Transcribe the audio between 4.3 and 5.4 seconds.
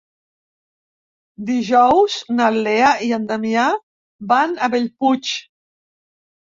van a Bellpuig.